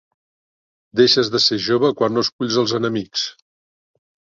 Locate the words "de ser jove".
1.37-1.95